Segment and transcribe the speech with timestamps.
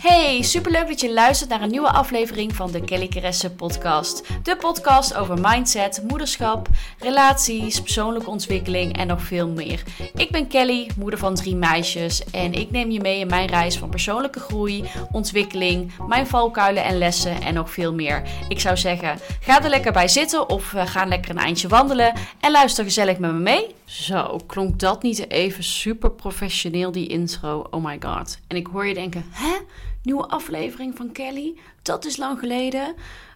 [0.00, 4.22] Hey, superleuk dat je luistert naar een nieuwe aflevering van de Kelly Keresse podcast.
[4.42, 9.82] De podcast over mindset, moederschap, relaties, persoonlijke ontwikkeling en nog veel meer.
[10.14, 13.78] Ik ben Kelly, moeder van drie meisjes en ik neem je mee in mijn reis
[13.78, 18.22] van persoonlijke groei, ontwikkeling, mijn valkuilen en lessen en nog veel meer.
[18.48, 22.12] Ik zou zeggen, ga er lekker bij zitten of uh, ga lekker een eindje wandelen
[22.40, 23.74] en luister gezellig met me mee.
[23.84, 27.66] Zo, klonk dat niet even super professioneel die intro?
[27.70, 28.38] Oh my god.
[28.46, 29.56] En ik hoor je denken, hè?
[30.02, 31.58] Nieuwe aflevering van Kelly?
[31.82, 32.94] Dat is lang geleden.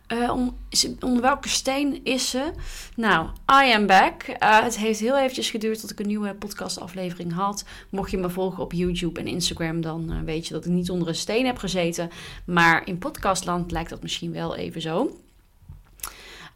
[0.08, 0.56] Uh, om,
[1.00, 2.50] onder welke steen is ze?
[2.96, 3.28] Nou,
[3.64, 4.22] I am back.
[4.28, 7.64] Uh, het heeft heel eventjes geduurd tot ik een nieuwe podcastaflevering had.
[7.90, 10.90] Mocht je me volgen op YouTube en Instagram, dan uh, weet je dat ik niet
[10.90, 12.10] onder een steen heb gezeten.
[12.46, 15.00] Maar in podcastland lijkt dat misschien wel even zo.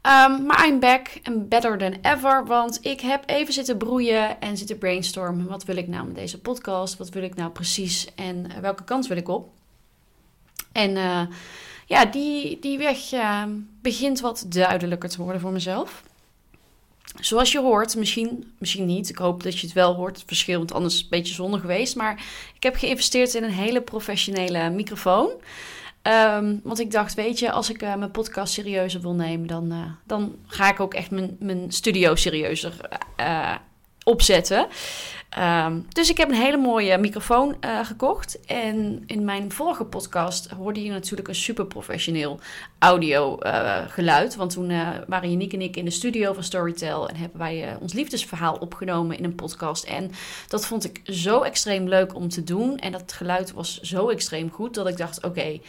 [0.03, 2.47] Um, maar I'm back and better than ever.
[2.47, 5.47] Want ik heb even zitten broeien en zitten brainstormen.
[5.47, 6.97] Wat wil ik nou met deze podcast?
[6.97, 8.15] Wat wil ik nou precies?
[8.15, 9.58] En welke kant wil ik op?
[10.79, 11.21] En uh,
[11.87, 13.43] ja, die, die weg uh,
[13.83, 16.03] begint wat duidelijker te worden voor mezelf.
[17.21, 19.09] Zoals je hoort, misschien, misschien niet.
[19.09, 21.35] Ik hoop dat je het wel hoort, het verschil, want anders is het een beetje
[21.35, 21.97] zonde geweest.
[21.97, 25.31] Maar ik heb geïnvesteerd in een hele professionele microfoon.
[26.03, 29.97] Um, want ik dacht, weet je, als ik uh, mijn podcast serieuzer wil nemen, dan,
[30.07, 32.75] dan ga ik ook echt mijn, mijn studio serieuzer
[33.21, 33.55] uh,
[34.09, 34.67] opzetten.
[35.39, 38.41] Um, dus ik heb een hele mooie microfoon uh, gekocht.
[38.47, 42.41] En in mijn vorige podcast hoorde je natuurlijk een super professioneel
[42.79, 44.37] audio uh, geluid.
[44.37, 47.77] Want toen uh, waren Janiek en ik in de studio van Storytel en hebben wij
[47.81, 49.85] ons liefdesverhaal opgenomen in een podcast.
[49.85, 50.11] En
[50.49, 52.79] dat vond ik zo extreem leuk om te doen.
[52.79, 55.61] En dat geluid was zo extreem goed dat ik dacht: oké,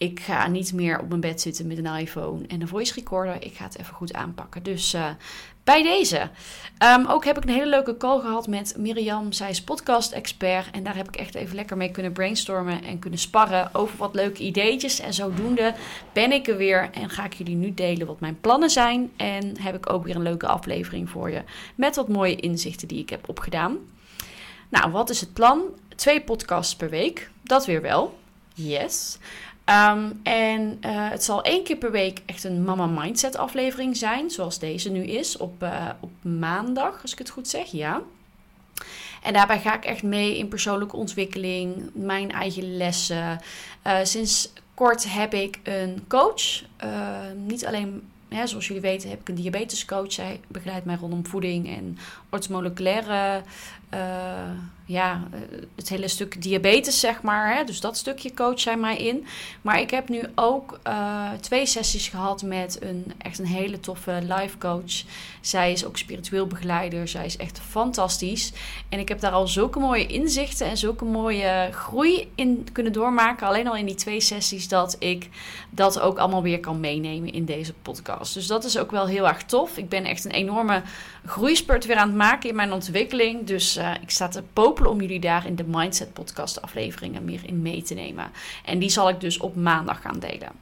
[0.00, 3.44] ik ga niet meer op mijn bed zitten met een iPhone en een voice recorder.
[3.44, 4.62] Ik ga het even goed aanpakken.
[4.62, 5.10] Dus uh,
[5.64, 6.30] bij deze.
[6.84, 9.32] Um, ook heb ik een hele leuke call gehad met Mirjam.
[9.32, 10.70] Zij is podcast-expert.
[10.70, 14.14] En daar heb ik echt even lekker mee kunnen brainstormen en kunnen sparren over wat
[14.14, 15.00] leuke ideetjes.
[15.00, 15.74] En zodoende
[16.12, 19.10] ben ik er weer en ga ik jullie nu delen wat mijn plannen zijn.
[19.16, 21.42] En heb ik ook weer een leuke aflevering voor je
[21.74, 23.76] met wat mooie inzichten die ik heb opgedaan.
[24.68, 25.62] Nou, wat is het plan?
[25.96, 27.30] Twee podcasts per week.
[27.42, 28.18] Dat weer wel.
[28.54, 29.18] Yes.
[29.70, 34.30] Um, en uh, het zal één keer per week echt een Mama Mindset aflevering zijn,
[34.30, 38.00] zoals deze nu is, op, uh, op maandag, als ik het goed zeg, ja.
[39.22, 43.40] En daarbij ga ik echt mee in persoonlijke ontwikkeling, mijn eigen lessen.
[43.86, 46.62] Uh, sinds kort heb ik een coach,
[47.46, 50.12] niet alleen ja, zoals jullie weten heb ik een diabetescoach.
[50.12, 51.98] Zij begeleidt mij rondom voeding en
[52.30, 53.42] orthomoleculaire
[53.94, 54.00] uh,
[54.90, 55.22] ja,
[55.76, 57.56] het hele stuk diabetes, zeg maar.
[57.56, 57.64] Hè?
[57.64, 59.26] Dus dat stukje coach zij mij in.
[59.62, 64.18] Maar ik heb nu ook uh, twee sessies gehad met een echt een hele toffe
[64.22, 65.02] life coach.
[65.40, 67.08] Zij is ook spiritueel begeleider.
[67.08, 68.52] Zij is echt fantastisch.
[68.88, 73.46] En ik heb daar al zulke mooie inzichten en zulke mooie groei in kunnen doormaken.
[73.46, 75.28] Alleen al in die twee sessies dat ik
[75.70, 78.34] dat ook allemaal weer kan meenemen in deze podcast.
[78.34, 79.76] Dus dat is ook wel heel erg tof.
[79.76, 80.82] Ik ben echt een enorme
[81.26, 83.46] groeispurt weer aan het in mijn ontwikkeling.
[83.46, 87.40] Dus uh, ik sta te popelen om jullie daar in de Mindset Podcast afleveringen meer
[87.44, 88.30] in mee te nemen.
[88.64, 90.52] En die zal ik dus op maandag gaan delen.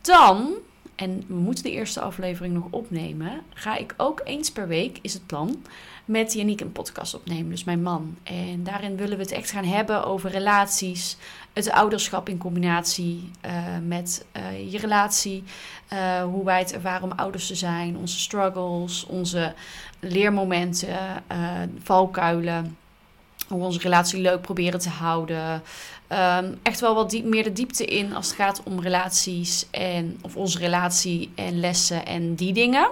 [0.00, 0.54] Dan,
[0.96, 5.12] en we moeten de eerste aflevering nog opnemen, ga ik ook eens per week, is
[5.12, 5.62] het plan,
[6.04, 8.16] met Yannick een podcast opnemen, dus mijn man.
[8.22, 11.16] En daarin willen we het echt gaan hebben over relaties,
[11.52, 13.52] het ouderschap in combinatie uh,
[13.86, 15.42] met uh, je relatie,
[15.92, 19.54] uh, hoe wij het ervaren om ouders te zijn, onze struggles, onze
[20.00, 20.98] leermomenten,
[21.82, 22.76] valkuilen,
[23.48, 25.62] hoe we onze relatie leuk proberen te houden.
[26.12, 30.18] Um, echt wel wat diep, meer de diepte in als het gaat om relaties en
[30.22, 32.88] of onze relatie en lessen en die dingen.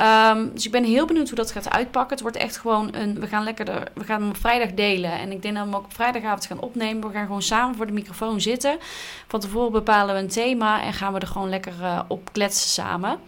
[0.00, 2.10] Um, dus ik ben heel benieuwd hoe dat gaat uitpakken.
[2.10, 3.20] Het wordt echt gewoon een.
[3.20, 3.90] We gaan lekker.
[3.94, 5.12] We gaan hem op vrijdag delen.
[5.12, 7.08] En ik denk dat we hem ook op vrijdagavond gaan opnemen.
[7.08, 8.78] We gaan gewoon samen voor de microfoon zitten.
[9.28, 10.82] Van tevoren bepalen we een thema.
[10.82, 13.18] En gaan we er gewoon lekker uh, op kletsen samen.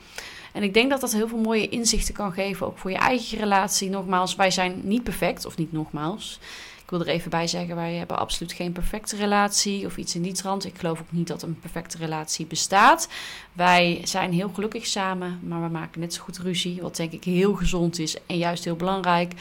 [0.54, 2.66] En ik denk dat dat heel veel mooie inzichten kan geven.
[2.66, 3.90] Ook voor je eigen relatie.
[3.90, 5.46] Nogmaals, wij zijn niet perfect.
[5.46, 6.38] Of niet nogmaals.
[6.84, 10.22] Ik wil er even bij zeggen, wij hebben absoluut geen perfecte relatie of iets in
[10.22, 10.64] die trant.
[10.64, 13.08] Ik geloof ook niet dat een perfecte relatie bestaat.
[13.54, 17.24] Wij zijn heel gelukkig samen, maar we maken net zo goed ruzie, wat denk ik
[17.24, 19.32] heel gezond is en juist heel belangrijk.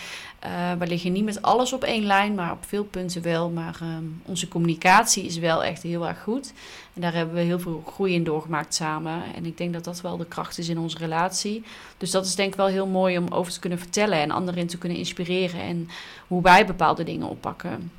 [0.46, 3.50] Uh, we liggen niet met alles op één lijn, maar op veel punten wel.
[3.50, 6.54] Maar um, onze communicatie is wel echt heel erg goed.
[6.94, 9.24] En daar hebben we heel veel groei in doorgemaakt samen.
[9.36, 11.64] En ik denk dat dat wel de kracht is in onze relatie.
[11.98, 14.68] Dus dat is denk ik wel heel mooi om over te kunnen vertellen en anderen
[14.68, 15.62] te kunnen inspireren.
[15.62, 15.90] En
[16.28, 17.92] hoe wij bepaalde dingen oppakken.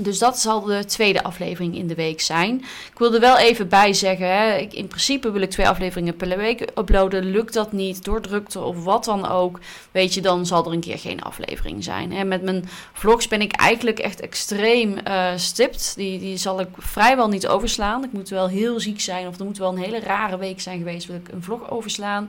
[0.00, 2.58] Dus dat zal de tweede aflevering in de week zijn.
[2.92, 6.36] Ik wil er wel even bij zeggen: hè, in principe wil ik twee afleveringen per
[6.36, 7.30] week uploaden.
[7.30, 9.58] Lukt dat niet door drukte of wat dan ook,
[9.90, 12.12] weet je, dan zal er een keer geen aflevering zijn.
[12.12, 12.24] Hè.
[12.24, 15.92] Met mijn vlogs ben ik eigenlijk echt extreem uh, stipt.
[15.96, 18.04] Die, die zal ik vrijwel niet overslaan.
[18.04, 20.78] Ik moet wel heel ziek zijn of er moet wel een hele rare week zijn
[20.78, 22.26] geweest, wil ik een vlog overslaan.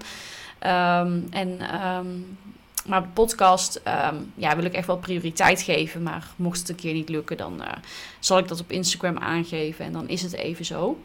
[0.64, 2.38] Um, en um,
[2.90, 3.82] maar de podcast
[4.12, 6.04] um, ja, wil ik echt wel prioriteit geven.
[6.04, 7.68] Maar mocht het een keer niet lukken, dan uh,
[8.20, 9.86] zal ik dat op Instagram aangeven.
[9.86, 11.00] En dan is het even zo.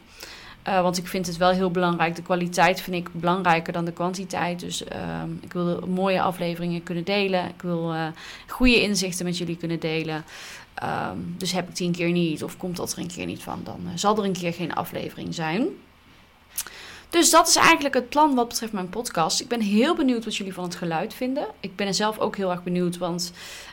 [0.68, 2.16] Uh, want ik vind het wel heel belangrijk.
[2.16, 4.60] De kwaliteit vind ik belangrijker dan de kwantiteit.
[4.60, 4.82] Dus
[5.22, 7.44] um, ik wil mooie afleveringen kunnen delen.
[7.44, 8.06] Ik wil uh,
[8.46, 10.24] goede inzichten met jullie kunnen delen.
[10.82, 13.42] Um, dus heb ik die een keer niet of komt dat er een keer niet
[13.42, 15.66] van, dan zal er een keer geen aflevering zijn.
[17.14, 19.40] Dus dat is eigenlijk het plan wat betreft mijn podcast.
[19.40, 21.46] Ik ben heel benieuwd wat jullie van het geluid vinden.
[21.60, 23.32] Ik ben er zelf ook heel erg benieuwd, want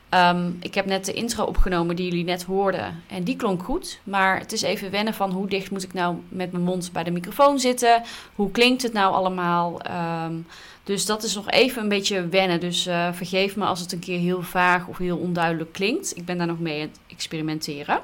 [0.09, 3.03] um, ik heb net de intro opgenomen die jullie net hoorden.
[3.07, 3.99] En die klonk goed.
[4.03, 7.03] Maar het is even wennen van hoe dicht moet ik nou met mijn mond bij
[7.03, 8.01] de microfoon zitten.
[8.35, 9.81] Hoe klinkt het nou allemaal?
[10.25, 10.47] Um,
[10.83, 12.59] dus dat is nog even een beetje wennen.
[12.59, 16.17] Dus uh, vergeef me als het een keer heel vaag of heel onduidelijk klinkt.
[16.17, 18.01] Ik ben daar nog mee aan het experimenteren.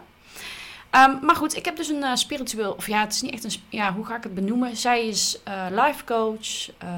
[0.91, 3.43] Um, maar goed, ik heb dus een uh, spiritueel, of ja, het is niet echt
[3.43, 4.77] een, ja, hoe ga ik het benoemen?
[4.77, 6.89] Zij is uh, life coach, uh,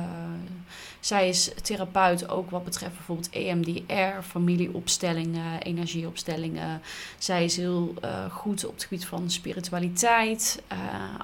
[0.99, 6.81] zij is therapeut ook wat betreft bijvoorbeeld EMDR, familieopstellingen, energieopstellingen.
[7.17, 7.93] Zij is heel
[8.31, 10.61] goed op het gebied van spiritualiteit.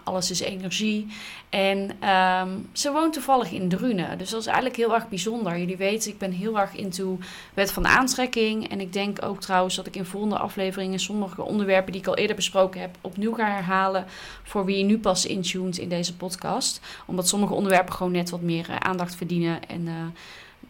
[0.03, 1.07] Alles is energie.
[1.49, 4.17] En um, ze woont toevallig in Drunen.
[4.17, 5.57] Dus dat is eigenlijk heel erg bijzonder.
[5.57, 7.17] Jullie weten, ik ben heel erg into
[7.53, 8.69] wet van aantrekking.
[8.69, 12.15] En ik denk ook trouwens dat ik in volgende afleveringen sommige onderwerpen die ik al
[12.15, 14.05] eerder besproken heb, opnieuw ga herhalen.
[14.43, 16.81] Voor wie nu pas intuned in deze podcast.
[17.05, 19.93] Omdat sommige onderwerpen gewoon net wat meer uh, aandacht verdienen en uh,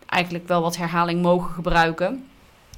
[0.05, 2.27] eigenlijk wel wat herhaling mogen gebruiken.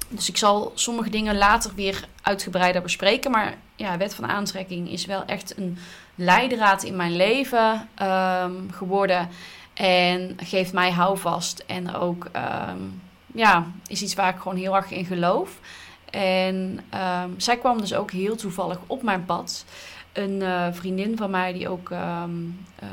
[0.08, 3.30] Dus ik zal sommige dingen later weer uitgebreider bespreken.
[3.30, 5.78] Maar ja, wet van aantrekking is wel echt een
[6.14, 9.28] leidraad in mijn leven um, geworden.
[9.74, 11.64] En geeft mij houvast.
[11.66, 12.30] En ook
[12.68, 13.00] um,
[13.34, 15.60] ja, is iets waar ik gewoon heel erg in geloof.
[16.10, 16.80] En
[17.24, 19.64] um, zij kwam dus ook heel toevallig op mijn pad.
[20.12, 22.22] Een uh, vriendin van mij die ook uh,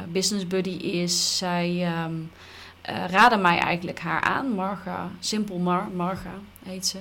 [0.08, 1.38] business buddy is.
[1.38, 2.06] Zij uh,
[3.08, 4.50] raadde mij eigenlijk haar aan.
[4.50, 6.34] Marga, Simpel Mar, Marga
[6.66, 6.98] heet ze.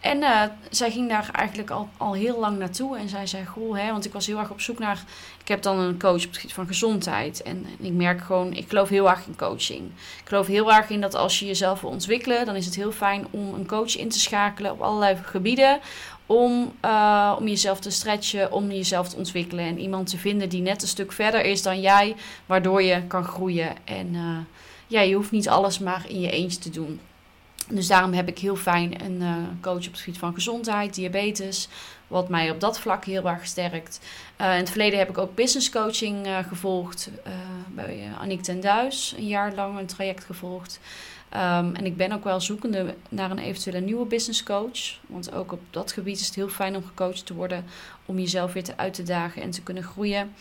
[0.00, 2.96] En uh, zij ging daar eigenlijk al, al heel lang naartoe.
[2.96, 5.02] En zij zei, goh, hè, want ik was heel erg op zoek naar...
[5.40, 7.42] Ik heb dan een coach op het gebied van gezondheid.
[7.42, 9.90] En, ik merk gewoon, ik geloof heel erg in coaching.
[10.22, 12.46] Ik geloof heel erg in dat als je jezelf wil ontwikkelen...
[12.46, 15.80] dan is het heel fijn om een coach in te schakelen op allerlei gebieden
[16.28, 19.64] om, uh, om jezelf te stretchen, om jezelf te ontwikkelen.
[19.64, 22.16] En iemand te vinden die net een stuk verder is dan jij,
[22.46, 23.76] waardoor je kan groeien.
[23.84, 24.38] En uh,
[24.86, 27.00] ja, je hoeft niet alles maar in je eentje te doen.
[27.70, 31.68] Dus daarom heb ik heel fijn een uh, coach op het gebied van gezondheid, diabetes,
[32.06, 34.00] wat mij op dat vlak heel erg sterkt.
[34.40, 37.10] Uh, in het verleden heb ik ook business coaching uh, gevolgd
[37.68, 40.80] bij Aniek ten Duis, een jaar lang een traject gevolgd.
[41.34, 44.98] Um, en ik ben ook wel zoekende naar een eventuele nieuwe business coach.
[45.06, 47.64] Want ook op dat gebied is het heel fijn om gecoacht te worden.
[48.08, 50.32] Om jezelf weer te uit te dagen en te kunnen groeien.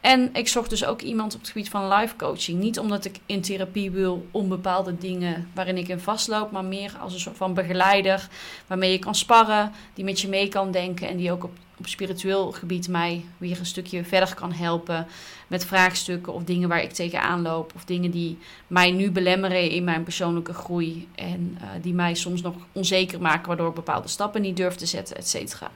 [0.00, 2.60] En ik zocht dus ook iemand op het gebied van life coaching.
[2.60, 6.50] Niet omdat ik in therapie wil om bepaalde dingen waarin ik in vastloop.
[6.50, 8.28] Maar meer als een soort van begeleider.
[8.66, 9.72] Waarmee je kan sparren.
[9.94, 11.08] Die met je mee kan denken.
[11.08, 15.06] En die ook op, op spiritueel gebied mij weer een stukje verder kan helpen.
[15.46, 17.72] Met vraagstukken of dingen waar ik tegenaan loop.
[17.74, 21.08] Of dingen die mij nu belemmeren in mijn persoonlijke groei.
[21.14, 23.48] En uh, die mij soms nog onzeker maken.
[23.48, 25.70] Waardoor ik bepaalde stappen niet durf te zetten, et cetera.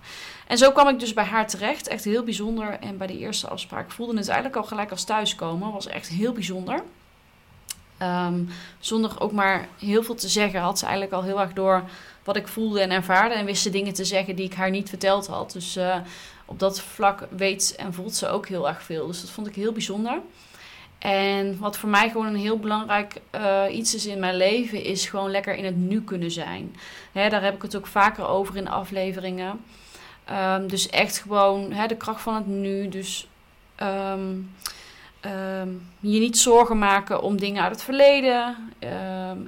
[0.46, 1.88] En zo kwam ik dus bij haar terecht.
[1.88, 2.78] Echt heel bijzonder.
[2.80, 5.72] En bij de eerste afspraak voelde het eigenlijk al gelijk als thuiskomen.
[5.72, 6.82] Was echt heel bijzonder.
[8.02, 8.48] Um,
[8.78, 11.82] zonder ook maar heel veel te zeggen, had ze eigenlijk al heel erg door
[12.24, 13.34] wat ik voelde en ervaarde.
[13.34, 15.52] En wist ze dingen te zeggen die ik haar niet verteld had.
[15.52, 15.96] Dus uh,
[16.44, 19.06] op dat vlak weet en voelt ze ook heel erg veel.
[19.06, 20.20] Dus dat vond ik heel bijzonder.
[20.98, 25.06] En wat voor mij gewoon een heel belangrijk uh, iets is in mijn leven, is
[25.06, 26.76] gewoon lekker in het nu kunnen zijn.
[27.12, 29.64] Hè, daar heb ik het ook vaker over in afleveringen.
[30.30, 32.88] Um, dus echt gewoon hè, de kracht van het nu.
[32.88, 33.28] Dus
[33.82, 34.54] um,
[35.24, 38.56] um, je niet zorgen maken om dingen uit het verleden.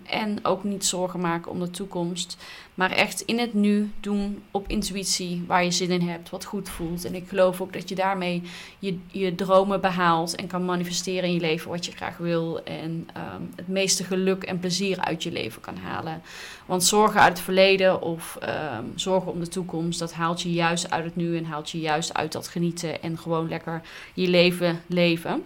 [0.05, 2.37] en ook niet zorgen maken om de toekomst.
[2.79, 6.69] Maar echt in het nu doen op intuïtie waar je zin in hebt, wat goed
[6.69, 7.05] voelt.
[7.05, 8.43] En ik geloof ook dat je daarmee
[8.79, 12.65] je, je dromen behaalt en kan manifesteren in je leven wat je graag wil.
[12.65, 16.23] En um, het meeste geluk en plezier uit je leven kan halen.
[16.67, 20.91] Want zorgen uit het verleden of um, zorgen om de toekomst, dat haalt je juist
[20.91, 23.83] uit het nu en haalt je juist uit dat genieten en gewoon lekker
[24.15, 25.43] je leven leven.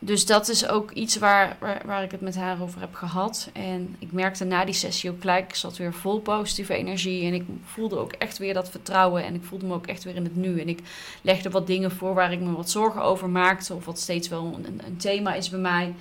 [0.00, 3.50] Dus dat is ook iets waar, waar, ik het met haar over heb gehad.
[3.52, 7.26] En ik merkte na die sessie ook gelijk, ik zat weer vol positieve energie.
[7.26, 9.24] En ik voelde ook echt weer dat vertrouwen.
[9.24, 10.60] En ik voelde me ook echt weer in het nu.
[10.60, 10.80] En ik
[11.22, 13.74] legde wat dingen voor waar ik me wat zorgen over maakte.
[13.74, 15.94] Of wat steeds wel een, thema is bij mij.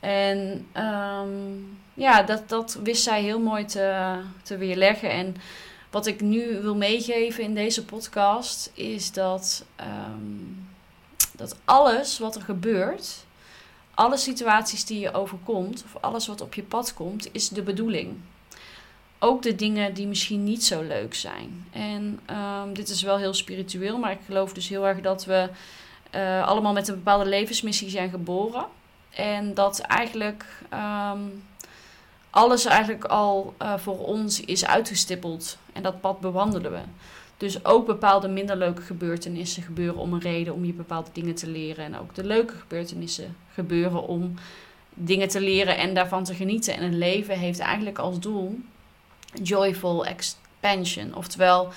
[0.00, 5.10] En um, ja, dat, dat wist zij heel mooi te, te weerleggen.
[5.10, 5.36] En
[5.90, 10.68] wat ik nu wil meegeven in deze podcast is dat, um,
[11.32, 13.24] dat alles wat er gebeurt
[13.96, 18.16] alle situaties die je overkomt, of alles wat op je pad komt, is de bedoeling.
[19.18, 21.66] Ook de dingen die misschien niet zo leuk zijn.
[21.72, 25.48] En um, dit is wel heel spiritueel, maar ik geloof dus heel erg dat we
[26.14, 28.66] uh, allemaal met een bepaalde levensmissie zijn geboren.
[29.10, 31.44] En dat eigenlijk um,
[32.30, 35.58] alles eigenlijk al uh, voor ons is uitgestippeld.
[35.72, 36.80] En dat pad bewandelen we.
[37.36, 41.48] Dus ook bepaalde minder leuke gebeurtenissen gebeuren om een reden om je bepaalde dingen te
[41.48, 41.84] leren.
[41.84, 44.34] En ook de leuke gebeurtenissen gebeuren om
[44.94, 46.74] dingen te leren en daarvan te genieten.
[46.74, 48.58] En een leven heeft eigenlijk als doel
[49.42, 51.14] joyful expansion.
[51.14, 51.72] Oftewel,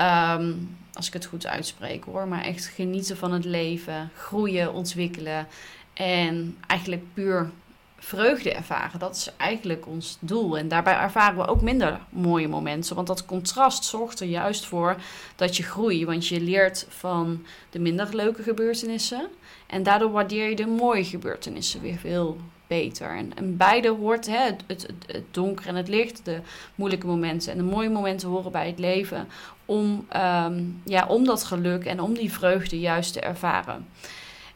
[0.00, 5.46] um, als ik het goed uitspreek hoor, maar echt genieten van het leven, groeien, ontwikkelen.
[5.94, 7.50] En eigenlijk puur
[7.98, 8.98] vreugde ervaren.
[8.98, 10.58] Dat is eigenlijk ons doel.
[10.58, 12.94] En daarbij ervaren we ook minder mooie momenten.
[12.94, 14.96] Want dat contrast zorgt er juist voor
[15.36, 16.04] dat je groeit.
[16.04, 19.28] Want je leert van de minder leuke gebeurtenissen.
[19.66, 22.36] En daardoor waardeer je de mooie gebeurtenissen weer veel
[22.66, 23.08] beter.
[23.08, 26.40] En, en beide hoort, hè, het, het, het, donker en het licht, de
[26.74, 29.28] moeilijke momenten en de mooie momenten horen bij het leven.
[29.64, 33.86] Om, um, ja, om dat geluk en om die vreugde juist te ervaren.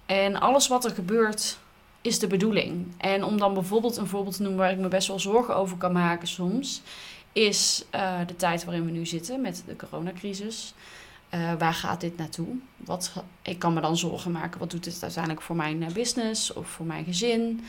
[0.06, 1.58] En alles wat er gebeurt
[2.00, 2.86] is de bedoeling.
[2.96, 5.76] En om dan bijvoorbeeld een voorbeeld te noemen waar ik me best wel zorgen over
[5.76, 6.82] kan maken soms,
[7.32, 10.74] is uh, de tijd waarin we nu zitten met de coronacrisis.
[11.34, 12.48] Uh, waar gaat dit naartoe?
[12.76, 16.52] Wat, ik kan me dan zorgen maken, wat doet dit uiteindelijk voor mijn eh, business
[16.52, 17.64] of voor mijn gezin,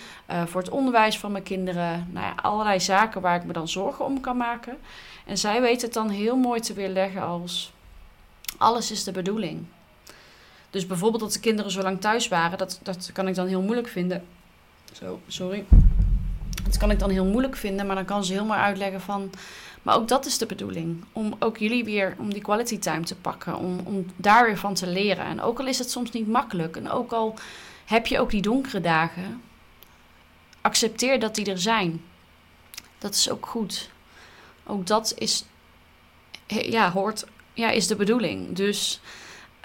[0.45, 2.07] voor het onderwijs van mijn kinderen.
[2.11, 4.77] Nou ja, allerlei zaken waar ik me dan zorgen om kan maken.
[5.25, 7.73] En zij weten het dan heel mooi te weerleggen als
[8.57, 9.65] alles is de bedoeling.
[10.71, 13.61] Dus bijvoorbeeld dat de kinderen zo lang thuis waren, dat, dat kan ik dan heel
[13.61, 14.23] moeilijk vinden.
[14.91, 15.65] Zo, sorry.
[16.63, 19.31] Dat kan ik dan heel moeilijk vinden, maar dan kan ze heel mooi uitleggen van.
[19.81, 21.03] Maar ook dat is de bedoeling.
[21.13, 23.57] Om ook jullie weer, om die quality time te pakken.
[23.57, 25.25] Om, om daar weer van te leren.
[25.25, 26.75] En ook al is het soms niet makkelijk.
[26.75, 27.35] En ook al
[27.85, 29.41] heb je ook die donkere dagen.
[30.61, 32.01] Accepteer dat die er zijn.
[32.97, 33.89] Dat is ook goed.
[34.63, 35.45] Ook dat is,
[36.47, 38.55] ja, hoort, ja, is de bedoeling.
[38.55, 39.01] Dus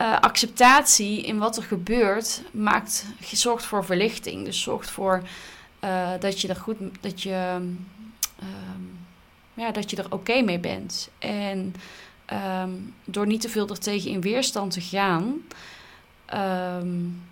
[0.00, 4.44] uh, acceptatie in wat er gebeurt maakt, zorgt voor verlichting.
[4.44, 5.22] Dus zorgt voor
[5.84, 7.56] uh, dat je er goed, dat je,
[8.42, 8.98] um,
[9.54, 11.08] ja, dat je er oké mee bent.
[11.18, 11.74] En
[12.62, 15.34] um, door niet te veel er tegen in weerstand te gaan,
[16.82, 17.22] um,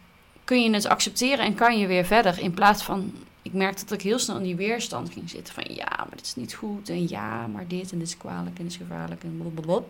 [0.44, 2.38] kun je het accepteren en kan je weer verder.
[2.38, 5.54] In plaats van, ik merkte dat ik heel snel in die weerstand ging zitten.
[5.54, 6.88] Van ja, maar dit is niet goed.
[6.88, 9.88] En ja, maar dit en dit is kwalijk en dit is gevaarlijk en blablabla.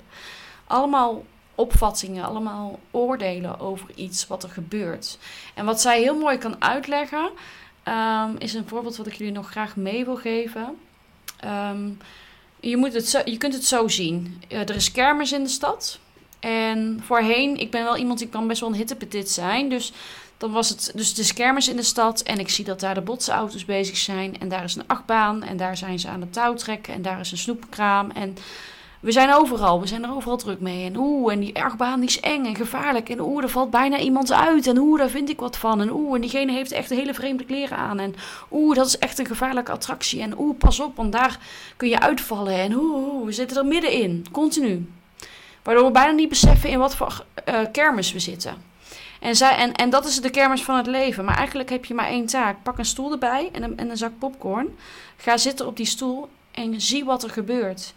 [0.67, 5.19] Allemaal opvattingen, allemaal oordelen over iets wat er gebeurt.
[5.55, 7.31] En wat zij heel mooi kan uitleggen,
[7.89, 10.77] um, is een voorbeeld wat ik jullie nog graag mee wil geven.
[11.45, 11.99] Um,
[12.61, 14.43] je, moet het je kunt het zo zien.
[14.49, 15.99] Uh, er is kermis in de stad.
[16.41, 19.69] En voorheen, ik ben wel iemand die kan best wel een hittepetit zijn.
[19.69, 19.93] Dus
[20.37, 22.21] dan was het, dus is kermis in de stad.
[22.21, 24.41] En ik zie dat daar de botsauto's bezig zijn.
[24.41, 25.43] En daar is een achtbaan.
[25.43, 26.95] En daar zijn ze aan het touw trekken.
[26.95, 28.11] En daar is een snoepkraam.
[28.11, 28.37] En
[29.05, 30.85] we zijn overal, we zijn er overal druk mee.
[30.85, 33.09] En oeh, en die ergbaan is eng en gevaarlijk.
[33.09, 34.67] En oeh, er valt bijna iemand uit.
[34.67, 35.81] En oeh, daar vind ik wat van.
[35.81, 37.99] En oeh, en diegene heeft echt hele vreemde kleren aan.
[37.99, 38.15] En
[38.53, 40.21] oeh, dat is echt een gevaarlijke attractie.
[40.21, 41.39] En oeh, pas op, want daar
[41.77, 42.55] kun je uitvallen.
[42.55, 44.89] En oeh, we zitten er middenin, continu.
[45.63, 48.55] Waardoor we bijna niet beseffen in wat voor uh, kermis we zitten.
[49.21, 51.25] En, zij, en, en dat is de kermis van het leven.
[51.25, 52.63] Maar eigenlijk heb je maar één taak.
[52.63, 54.77] Pak een stoel erbij en een, en een zak popcorn.
[55.17, 57.95] Ga zitten op die stoel en zie wat er gebeurt.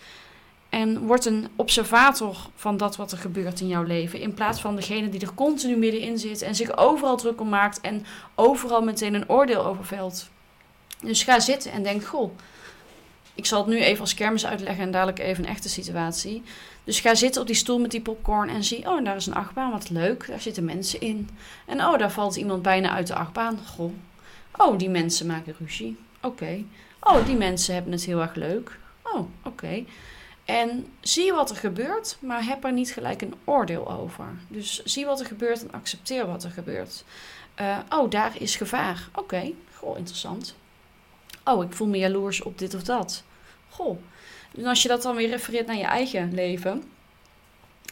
[0.69, 4.19] En word een observator van dat wat er gebeurt in jouw leven.
[4.19, 7.81] In plaats van degene die er continu middenin zit en zich overal druk om maakt
[7.81, 8.05] en
[8.35, 10.29] overal meteen een oordeel over velt.
[11.01, 12.31] Dus ga zitten en denk: Goh,
[13.33, 16.43] ik zal het nu even als kermis uitleggen en dadelijk even een echte situatie.
[16.83, 19.33] Dus ga zitten op die stoel met die popcorn en zie: Oh, daar is een
[19.33, 20.27] achtbaan, wat leuk.
[20.27, 21.29] Daar zitten mensen in.
[21.65, 23.59] En oh, daar valt iemand bijna uit de achtbaan.
[23.75, 23.93] Goh.
[24.57, 25.97] Oh, die mensen maken ruzie.
[26.21, 26.63] Oké.
[26.99, 28.79] Oh, die mensen hebben het heel erg leuk.
[29.03, 29.83] Oh, oké.
[30.47, 34.25] En zie wat er gebeurt, maar heb er niet gelijk een oordeel over.
[34.47, 37.03] Dus zie wat er gebeurt en accepteer wat er gebeurt.
[37.61, 39.09] Uh, oh, daar is gevaar.
[39.15, 40.55] Oké, goh, interessant.
[41.43, 43.23] Oh, ik voel me jaloers op dit of dat.
[43.69, 43.97] Goh.
[44.57, 46.83] En als je dat dan weer refereert naar je eigen leven,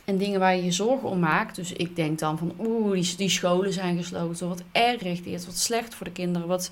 [0.06, 1.56] En dingen waar je je zorgen om maakt.
[1.56, 4.48] Dus ik denk dan van, oeh, die, die scholen zijn gesloten.
[4.48, 6.48] Wat erg dit, wat slecht voor de kinderen.
[6.48, 6.72] Wat,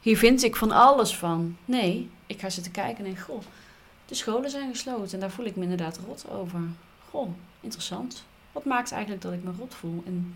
[0.00, 1.56] hier vind ik van alles van.
[1.64, 3.42] Nee, ik ga zitten kijken en denk, goh,
[4.06, 5.12] de scholen zijn gesloten.
[5.12, 6.60] En daar voel ik me inderdaad rot over.
[7.10, 7.28] Goh,
[7.60, 8.24] interessant.
[8.52, 10.02] Wat maakt eigenlijk dat ik me rot voel?
[10.06, 10.34] En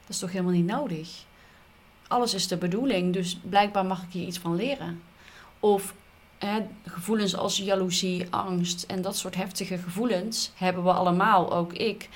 [0.00, 1.24] dat is toch helemaal niet nodig?
[2.08, 5.02] Alles is de bedoeling, dus blijkbaar mag ik hier iets van leren.
[5.60, 5.94] Of
[6.38, 12.08] hè, gevoelens als jaloezie, angst en dat soort heftige gevoelens hebben we allemaal, ook ik.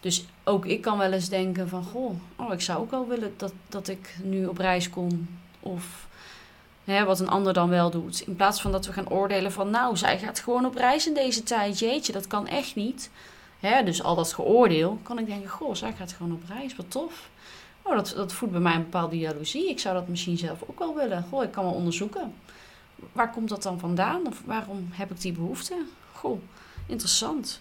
[0.00, 3.34] Dus ook ik kan wel eens denken van, goh, oh, ik zou ook wel willen
[3.36, 5.28] dat, dat ik nu op reis kom.
[5.60, 6.08] Of
[6.90, 8.20] hè, wat een ander dan wel doet.
[8.20, 11.14] In plaats van dat we gaan oordelen van, nou, zij gaat gewoon op reis in
[11.14, 11.78] deze tijd.
[11.78, 13.10] Jeetje, dat kan echt niet.
[13.60, 16.90] Hè, dus al dat geoordeel, kan ik denken, goh, zij gaat gewoon op reis, wat
[16.90, 17.28] tof.
[17.82, 19.68] Oh, dat, dat voedt bij mij een bepaalde jaloezie.
[19.68, 21.24] Ik zou dat misschien zelf ook wel willen.
[21.30, 22.34] Goh, ik kan wel onderzoeken.
[23.12, 24.26] Waar komt dat dan vandaan?
[24.26, 25.74] Of waarom heb ik die behoefte?
[26.12, 26.40] Goh,
[26.86, 27.60] interessant.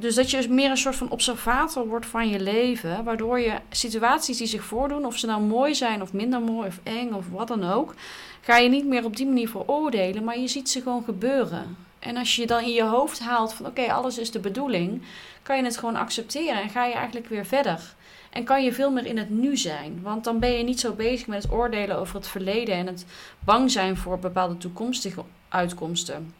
[0.00, 4.36] Dus dat je meer een soort van observator wordt van je leven, waardoor je situaties
[4.36, 7.48] die zich voordoen, of ze nou mooi zijn of minder mooi of eng of wat
[7.48, 7.94] dan ook,
[8.40, 11.76] ga je niet meer op die manier veroordelen, maar je ziet ze gewoon gebeuren.
[11.98, 15.02] En als je dan in je hoofd haalt van oké, alles is de bedoeling,
[15.42, 17.94] kan je het gewoon accepteren en ga je eigenlijk weer verder.
[18.30, 20.00] En kan je veel meer in het nu zijn.
[20.02, 23.04] Want dan ben je niet zo bezig met het oordelen over het verleden en het
[23.40, 26.34] bang zijn voor bepaalde toekomstige uitkomsten.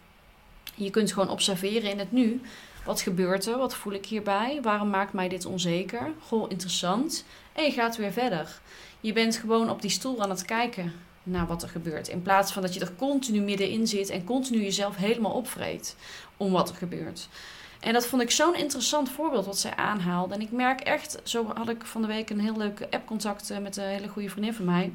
[0.75, 2.41] Je kunt gewoon observeren in het nu.
[2.88, 3.59] Wat gebeurt er?
[3.59, 4.59] Wat voel ik hierbij?
[4.62, 6.12] Waarom maakt mij dit onzeker?
[6.26, 7.25] Goh, interessant.
[7.52, 8.61] En je gaat weer verder.
[9.00, 10.92] Je bent gewoon op die stoel aan het kijken
[11.23, 12.09] naar wat er gebeurt.
[12.09, 15.97] In plaats van dat je er continu middenin zit en continu jezelf helemaal opvreet
[16.37, 17.28] om wat er gebeurt.
[17.80, 20.35] En dat vond ik zo'n interessant voorbeeld wat zij aanhaalde.
[20.35, 23.59] En ik merk echt, zo had ik van de week een heel leuk appcontact eh,
[23.59, 24.92] met een hele goede vriendin van mij.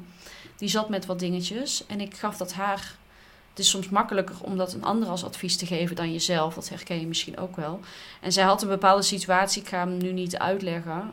[0.56, 1.86] Die zat met wat dingetjes.
[1.86, 2.96] En ik gaf dat haar.
[3.54, 6.54] Het is soms makkelijker om dat een ander als advies te geven dan jezelf.
[6.54, 7.80] Dat herken je misschien ook wel.
[8.20, 11.10] En zij had een bepaalde situatie, ik ga hem nu niet uitleggen,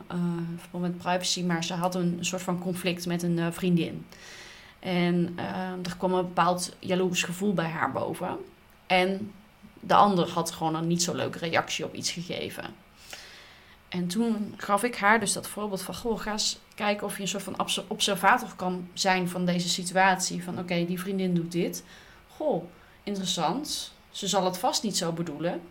[0.74, 4.06] uh, met privacy, maar ze had een, soort van conflict met een uh, vriendin.
[4.78, 8.36] En uh, er kwam een bepaald jaloers gevoel bij haar boven.
[8.86, 9.32] En
[9.80, 12.64] de ander had gewoon een niet zo leuke reactie op iets gegeven.
[13.88, 17.22] En toen gaf ik haar dus dat voorbeeld van: Goh, ga eens kijken of je
[17.22, 20.44] een soort van observator kan zijn van deze situatie.
[20.44, 21.84] Van oké, die vriendin doet dit.
[22.36, 22.64] Goh,
[23.02, 23.92] interessant.
[24.10, 25.62] Ze zal het vast niet zo bedoelen.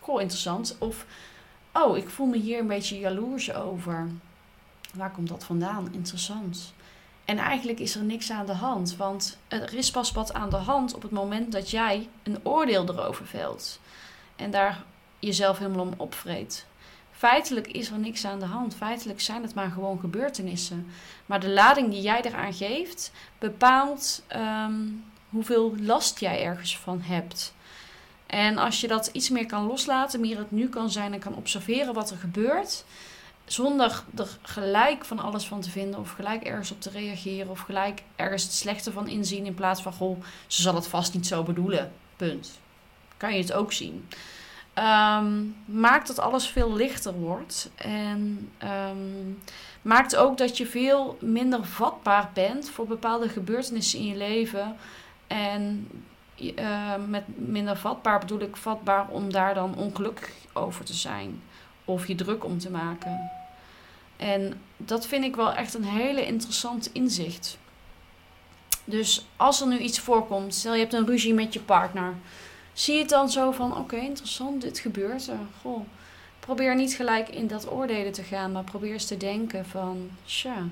[0.00, 0.76] Goh, interessant.
[0.78, 1.06] Of,
[1.72, 4.08] oh, ik voel me hier een beetje jaloers over.
[4.94, 5.92] Waar komt dat vandaan?
[5.92, 6.72] Interessant.
[7.24, 10.56] En eigenlijk is er niks aan de hand, want er is pas wat aan de
[10.56, 13.80] hand op het moment dat jij een oordeel erover velt
[14.36, 14.82] en daar
[15.18, 16.66] jezelf helemaal om opvreet.
[17.10, 18.74] Feitelijk is er niks aan de hand.
[18.74, 20.86] Feitelijk zijn het maar gewoon gebeurtenissen.
[21.26, 24.82] Maar de lading die jij eraan geeft bepaalt ehm,
[25.30, 27.54] hoeveel last jij ergens van hebt.
[28.26, 31.34] En als je dat iets meer kan loslaten, meer het nu kan zijn en kan
[31.34, 32.84] observeren wat er gebeurt,
[33.44, 37.60] zonder er gelijk van alles van te vinden of gelijk ergens op te reageren of
[37.60, 41.26] gelijk ergens het slechte van inzien in plaats van goh, ze zal het vast niet
[41.26, 41.92] zo bedoelen.
[42.16, 42.58] Punt.
[43.16, 44.08] Kan je het ook zien.
[44.74, 49.38] Um, maakt dat alles veel lichter wordt en um,
[49.82, 54.76] maakt ook dat je veel minder vatbaar bent voor bepaalde gebeurtenissen in je leven.
[55.30, 55.88] En
[56.36, 61.42] uh, met minder vatbaar bedoel ik vatbaar om daar dan ongelukkig over te zijn
[61.84, 63.30] of je druk om te maken.
[64.16, 67.58] En dat vind ik wel echt een hele interessant inzicht.
[68.84, 72.14] Dus als er nu iets voorkomt, stel je hebt een ruzie met je partner,
[72.72, 75.38] zie je het dan zo van: oké, interessant, dit gebeurt er.
[75.60, 75.86] Goh,
[76.40, 80.64] probeer niet gelijk in dat oordelen te gaan, maar probeer eens te denken van: tja,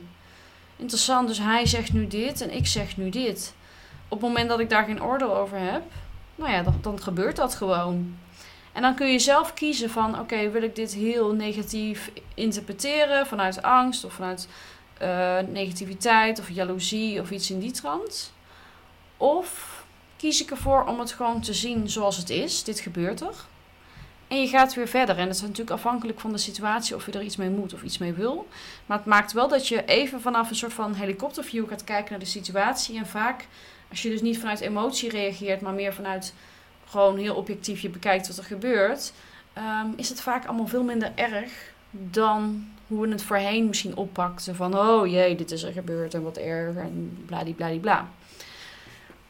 [0.76, 3.54] interessant, dus hij zegt nu dit en ik zeg nu dit.
[4.08, 5.82] Op het moment dat ik daar geen oordeel over heb,
[6.34, 8.16] nou ja, dan, dan gebeurt dat gewoon.
[8.72, 13.62] En dan kun je zelf kiezen van, oké, wil ik dit heel negatief interpreteren vanuit
[13.62, 14.48] angst of vanuit
[15.02, 18.32] uh, negativiteit of jaloezie of iets in die trant?
[19.16, 19.78] Of
[20.16, 23.34] kies ik ervoor om het gewoon te zien zoals het is, dit gebeurt er.
[24.28, 25.18] En je gaat weer verder.
[25.18, 27.82] En dat is natuurlijk afhankelijk van de situatie of je er iets mee moet of
[27.82, 28.48] iets mee wil.
[28.86, 32.20] Maar het maakt wel dat je even vanaf een soort van helikopterview gaat kijken naar
[32.20, 32.98] de situatie.
[32.98, 33.46] En vaak,
[33.90, 36.34] als je dus niet vanuit emotie reageert, maar meer vanuit
[36.86, 39.12] gewoon heel objectief je bekijkt wat er gebeurt,
[39.52, 44.56] ehm, is het vaak allemaal veel minder erg dan hoe we het voorheen misschien oppakten.
[44.56, 48.08] Van, oh jee, dit is er gebeurd en wat erg en bladibladibla.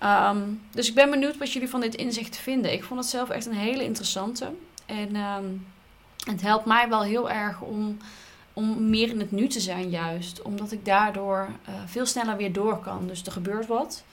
[0.03, 2.73] Um, dus ik ben benieuwd wat jullie van dit inzicht vinden.
[2.73, 4.53] Ik vond het zelf echt een hele interessante.
[4.87, 5.44] En ehm,
[6.25, 7.97] het helpt mij wel heel erg om,
[8.53, 10.42] om meer in het nu te zijn juist.
[10.42, 13.07] Omdat ik daardoor uh, veel sneller weer door kan.
[13.07, 14.05] Dus er gebeurt wat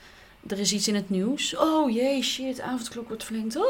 [0.48, 1.56] er is iets in het nieuws.
[1.56, 3.56] Oh jee, shit, avondklok wordt verlengd.
[3.56, 3.64] Oh,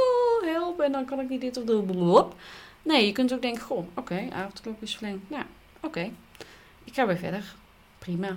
[0.44, 0.80] help.
[0.80, 2.34] En dan kan ik niet dit of dat.
[2.82, 5.22] Nee, je kunt ook denken, goh, oké, avondklok is verlengd.
[5.28, 5.46] Ja,
[5.80, 6.10] oké.
[6.84, 7.54] Ik ga weer verder.
[7.98, 8.36] Prima.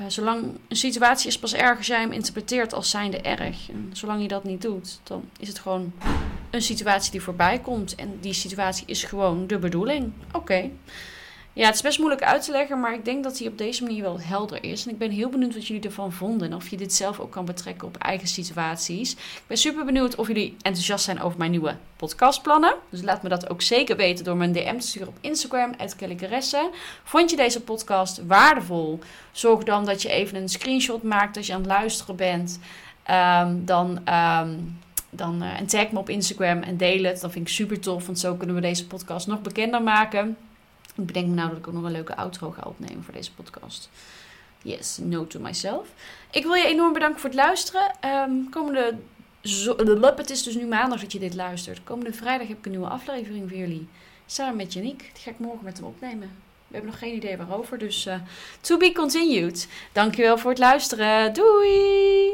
[0.00, 3.70] Uh, zolang een situatie is pas erg als jij hem interpreteert als zijnde erg.
[3.70, 5.92] En zolang je dat niet doet, dan is het gewoon
[6.50, 7.94] een situatie die voorbij komt.
[7.94, 10.12] En die situatie is gewoon de bedoeling.
[10.32, 10.70] Oké.
[11.56, 13.82] Ja, het is best moeilijk uit te leggen, maar ik denk dat hij op deze
[13.82, 14.84] manier wel helder is.
[14.84, 16.50] En ik ben heel benieuwd wat jullie ervan vonden.
[16.50, 19.12] En of je dit zelf ook kan betrekken op eigen situaties.
[19.12, 22.74] Ik ben super benieuwd of jullie enthousiast zijn over mijn nieuwe podcastplannen.
[22.90, 26.70] Dus laat me dat ook zeker weten door een DM te sturen op Instagram, @kellykeresse.
[27.04, 28.98] Vond je deze podcast waardevol?
[29.32, 32.58] Zorg dan dat je even een screenshot maakt als je aan het luisteren bent.
[33.10, 34.14] Um, dan...
[34.14, 34.78] Um,
[35.16, 37.20] dan, uh, tag me op Instagram en deel het.
[37.20, 40.36] Dat vind ik super tof, want zo kunnen we deze podcast nog bekender maken.
[40.94, 43.34] Ik bedenk me nou dat ik ook nog een leuke outro ga opnemen voor deze
[43.34, 43.90] podcast.
[44.62, 45.88] Yes, no to myself.
[46.30, 47.96] Ik wil je enorm bedanken voor het luisteren.
[48.04, 48.94] Um, komende
[49.44, 49.76] zo
[50.16, 51.84] het is dus nu maandag dat je dit luistert.
[51.84, 53.88] Komende vrijdag heb ik een nieuwe aflevering voor jullie.
[54.26, 54.98] Samen met Janiek.
[54.98, 56.30] Die ga ik morgen met hem opnemen.
[56.66, 58.14] We hebben nog geen idee waarover, dus uh,
[58.60, 59.68] to be continued.
[59.92, 61.34] Dankjewel voor het luisteren.
[61.34, 62.30] Doei!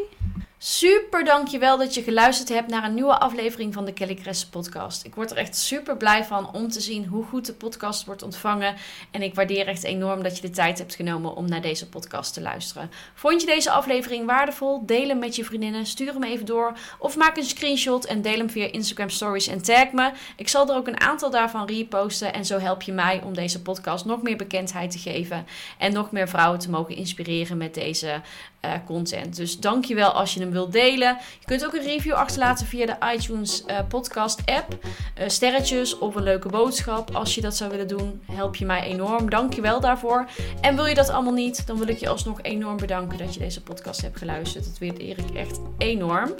[0.62, 5.04] Super dankjewel dat je geluisterd hebt naar een nieuwe aflevering van de Kelly Kress podcast.
[5.04, 8.22] Ik word er echt super blij van om te zien hoe goed de podcast wordt
[8.22, 8.76] ontvangen.
[9.10, 12.34] En ik waardeer echt enorm dat je de tijd hebt genomen om naar deze podcast
[12.34, 12.90] te luisteren.
[13.14, 14.86] Vond je deze aflevering waardevol?
[14.86, 16.72] Deel hem met je vriendinnen, stuur hem even door.
[16.98, 20.10] Of maak een screenshot en deel hem via Instagram Stories en tag me.
[20.36, 22.32] Ik zal er ook een aantal daarvan reposten.
[22.32, 25.46] En zo help je mij om deze podcast nog meer bekendheid te geven.
[25.78, 28.20] En nog meer vrouwen te mogen inspireren met deze
[28.64, 29.36] uh, content.
[29.36, 31.16] Dus dankjewel als je hem wilt delen.
[31.40, 34.78] Je kunt ook een review achterlaten via de iTunes uh, podcast app.
[34.84, 37.14] Uh, sterretjes of een leuke boodschap.
[37.14, 39.30] Als je dat zou willen doen, help je mij enorm.
[39.30, 40.28] Dankjewel daarvoor.
[40.60, 43.40] En wil je dat allemaal niet, dan wil ik je alsnog enorm bedanken dat je
[43.40, 44.64] deze podcast hebt geluisterd.
[44.64, 46.34] Dat waardeer ik echt enorm.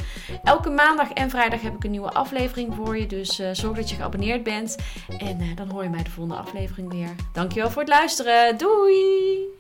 [0.44, 3.06] Elke maandag en vrijdag heb ik een nieuwe aflevering voor je.
[3.06, 4.76] Dus zorg dat je geabonneerd bent.
[5.18, 7.14] En dan hoor je mij de volgende aflevering weer.
[7.32, 8.58] Dankjewel voor het luisteren.
[8.58, 9.59] Doei!